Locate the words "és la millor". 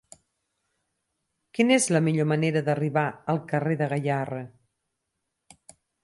1.81-2.27